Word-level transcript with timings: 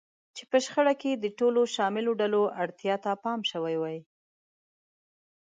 چې 0.35 0.43
په 0.51 0.57
شخړه 0.65 0.93
کې 1.01 1.11
د 1.15 1.25
ټولو 1.39 1.61
شاملو 1.75 2.11
ډلو 2.21 2.43
اړتیا 2.61 2.95
ته 3.03 3.11
پام 3.23 3.39
شوی 3.51 3.75
وي. 3.81 3.99